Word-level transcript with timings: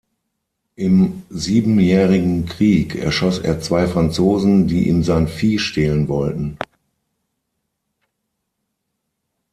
Im 0.77 1.21
Siebenjährigen 1.29 2.47
Krieg 2.47 2.95
erschoss 2.95 3.37
er 3.37 3.61
zwei 3.61 3.85
Franzosen, 3.87 4.65
die 4.67 4.89
ihm 4.89 5.03
sein 5.03 5.27
Vieh 5.27 5.59
stehlen 5.59 6.07
wollten. 6.07 6.57